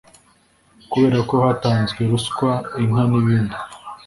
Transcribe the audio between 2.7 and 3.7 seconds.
inka n’ibindi